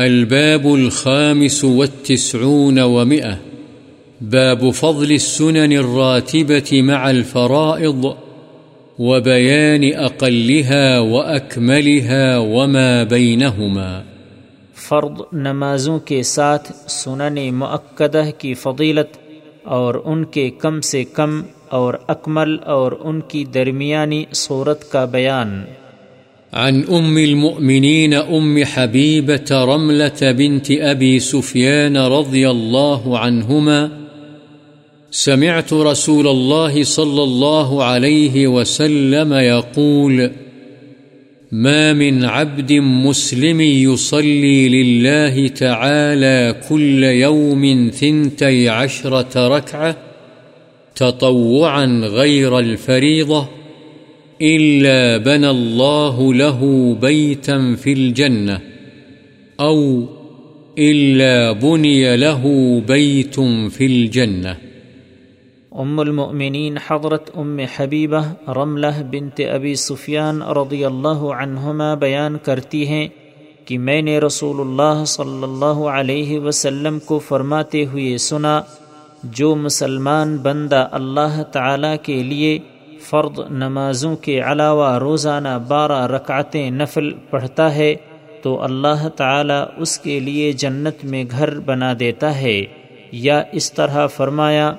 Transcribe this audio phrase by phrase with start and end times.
[0.00, 3.34] الباب الخامس والتسعون ومئة.
[4.20, 8.04] باب فضل السنن الراتبة مع الفرائض
[8.98, 14.02] وبيان أقلها وأكملها وما بينهما.
[14.74, 19.18] فرض نمازوں کے ساتھ سنن معقدہ کی فضیلت
[19.64, 25.64] اور ان کے کم سے کم اور اکمل اور ان کی درمیانی صورت کا بیان۔
[26.52, 33.90] عن أم المؤمنين أم حبيبة رملة بنت أبي سفيان رضي الله عنهما
[35.10, 40.30] سمعت رسول الله صلى الله عليه وسلم يقول
[41.52, 49.96] ما من عبد مسلم يصلي لله تعالى كل يوم ثنتي عشرة ركعة
[50.94, 53.59] تطوعا غير الفريضة
[54.42, 56.60] إلا بنى الله له
[57.00, 58.60] بيتا في الجنة
[59.60, 60.02] أو
[60.78, 62.42] إلا بني له
[62.86, 63.40] بيت
[63.70, 64.54] في الجنة
[65.72, 73.08] ام المؤمنین حضرت ام حبیبہ رملہ بنت ابی سفیان رضی اللہ عنہما بیان کرتی ہیں
[73.64, 78.62] کہ میں نے رسول اللہ صلی اللہ علیہ وسلم کو فرماتے ہوئے سنا،
[79.22, 82.58] جو مسلمان بندہ اللہ تعالی کے لیے
[83.00, 87.94] فرد نمازوں کے علاوہ روزانہ بارہ رکعتیں نفل پڑھتا ہے
[88.42, 92.60] تو اللہ تعالی اس کے لیے جنت میں گھر بنا دیتا ہے۔
[93.12, 94.72] یا اس طرح فرمایا،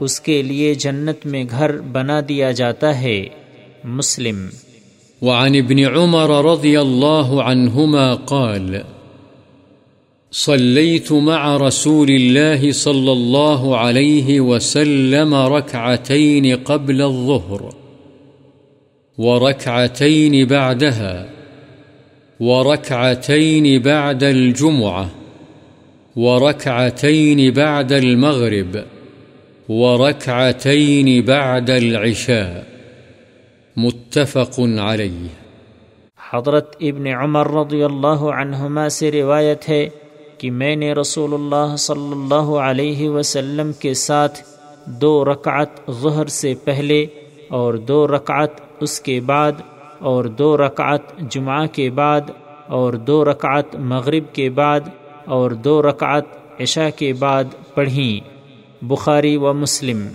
[0.00, 3.26] اس کے لیے جنت میں گھر بنا دیا جاتا ہے۔
[3.84, 4.46] مسلم۔
[5.22, 8.99] وعن ابن عمر رضي الله عنهما قال
[10.32, 17.74] صليت مع رسول الله صلى الله عليه وسلم ركعتين قبل الظهر
[19.18, 21.28] وركعتين بعدها
[22.40, 25.10] وركعتين بعد الجمعة
[26.16, 28.84] وركعتين بعد المغرب
[29.68, 32.66] وركعتين بعد العشاء
[33.76, 35.28] متفق عليه
[36.30, 39.88] حضرت ابن عمر رضی اللہ عنہما سے روایت ہے
[40.40, 44.38] کہ میں نے رسول اللہ صلی اللہ علیہ وسلم کے ساتھ
[44.86, 47.06] دو رکعت ظہر سے پہلے
[47.48, 48.50] اور دو رکعت
[48.80, 49.52] اس کے بعد
[49.98, 52.20] اور دو رکعت جمعہ کے بعد
[52.66, 54.80] اور دو رکعت مغرب کے بعد
[55.24, 56.24] اور دو رکعت
[56.60, 58.28] عشاء کے بعد پڑھیں۔
[58.82, 60.06] بخاری و مسلم۔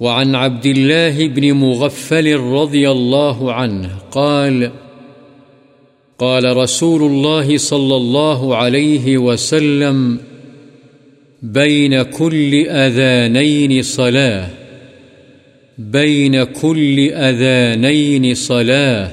[0.00, 4.64] وعن عبد الله بن مغفل رضي الله عنه قال
[6.22, 10.18] قال رسول الله صلى الله عليه وسلم
[11.42, 14.48] بين كل أذانين صلاة
[15.78, 19.10] بين كل أذانين صلاة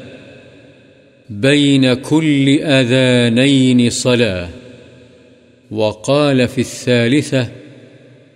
[1.30, 4.50] بين كل أذانين صلاة
[5.72, 7.50] وقال في الثالثة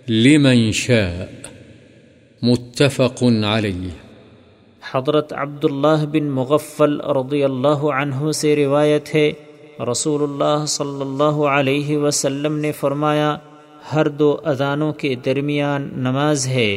[0.08, 1.28] لمن شاء،
[2.42, 4.03] متفق عليه
[4.92, 9.32] حضرت عبداللہ بن مغفل رضی اللہ عنہ سے روایت ہے
[9.90, 13.36] رسول اللہ صلی اللہ علیہ وسلم نے فرمایا،
[13.92, 16.76] ہر دو اذانوں کے درمیان نماز ہے،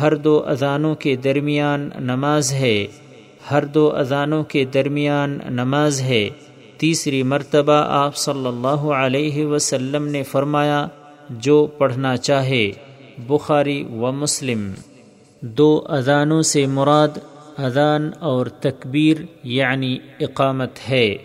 [0.00, 2.86] ہر دو اذانوں کے درمیان نماز ہے،
[3.50, 6.28] ہر دو اذانوں کے درمیان نماز ہے۔
[6.78, 10.86] تیسری مرتبہ آپ صلی اللہ علیہ وسلم نے فرمایا،
[11.30, 12.70] جو پڑھنا چاہے،
[13.18, 14.70] بخاری و مسلم۔
[15.42, 17.08] دو اذانوں سے مراد
[17.58, 21.16] اذان اور تکبیر یعنی اقامت ہے۔